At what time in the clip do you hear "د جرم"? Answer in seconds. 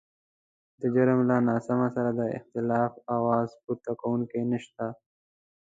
0.79-1.19